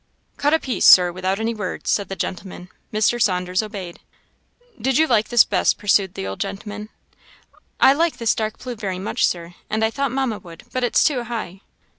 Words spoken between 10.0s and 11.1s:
Mamma would; but it's